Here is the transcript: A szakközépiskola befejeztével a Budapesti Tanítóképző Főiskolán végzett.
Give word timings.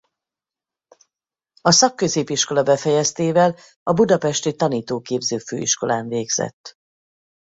A 1.61 1.71
szakközépiskola 1.71 2.63
befejeztével 2.63 3.55
a 3.83 3.93
Budapesti 3.93 4.55
Tanítóképző 4.55 5.37
Főiskolán 5.37 6.07
végzett. 6.07 6.77